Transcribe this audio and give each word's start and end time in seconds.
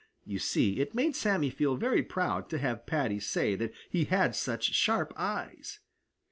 You 0.25 0.39
see, 0.39 0.79
it 0.79 0.95
made 0.95 1.15
Sammy 1.15 1.51
feel 1.51 1.75
very 1.75 2.01
proud 2.01 2.49
to 2.49 2.57
have 2.57 2.87
Paddy 2.87 3.19
say 3.19 3.53
that 3.53 3.71
he 3.87 4.05
had 4.05 4.35
such 4.35 4.73
sharp 4.73 5.13
eyes. 5.15 5.77